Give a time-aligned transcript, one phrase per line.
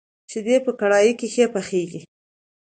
[0.31, 2.01] شيدې په کړايي کي ښه پخېږي.